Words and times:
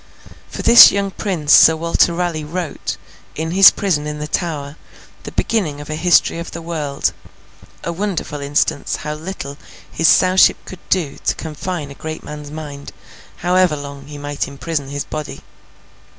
For 0.49 0.63
this 0.63 0.91
young 0.91 1.11
prince 1.11 1.53
Sir 1.53 1.75
Walter 1.75 2.11
Raleigh 2.11 2.43
wrote, 2.43 2.97
in 3.35 3.51
his 3.51 3.69
prison 3.69 4.07
in 4.07 4.17
the 4.17 4.27
Tower, 4.27 4.75
the 5.25 5.31
beginning 5.31 5.79
of 5.79 5.91
a 5.91 5.95
History 5.95 6.39
of 6.39 6.49
the 6.49 6.61
World: 6.63 7.13
a 7.83 7.91
wonderful 7.93 8.41
instance 8.41 8.95
how 9.05 9.13
little 9.13 9.59
his 9.91 10.07
Sowship 10.07 10.57
could 10.65 10.79
do 10.89 11.19
to 11.25 11.35
confine 11.35 11.91
a 11.91 11.93
great 11.93 12.23
man's 12.23 12.49
mind, 12.49 12.93
however 13.45 13.75
long 13.75 14.07
he 14.07 14.17
might 14.17 14.47
imprison 14.47 14.87
his 14.89 15.03
body. 15.05 15.41